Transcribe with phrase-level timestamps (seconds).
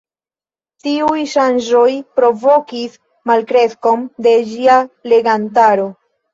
[0.87, 1.83] Tiuj ŝanĝoj
[2.17, 2.97] provokis
[3.33, 4.81] malkreskon de ĝia
[5.15, 5.91] legantaro.